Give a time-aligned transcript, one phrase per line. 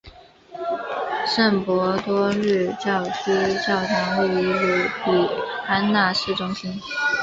[1.27, 3.31] 圣伯多禄教区
[3.67, 5.29] 教堂位于卢比
[5.67, 6.73] 安纳市中心。